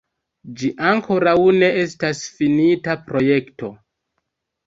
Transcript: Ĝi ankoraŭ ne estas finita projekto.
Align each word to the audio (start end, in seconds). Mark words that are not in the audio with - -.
Ĝi 0.59 0.69
ankoraŭ 0.91 1.33
ne 1.57 1.67
estas 1.83 2.23
finita 2.39 2.95
projekto. 3.11 3.69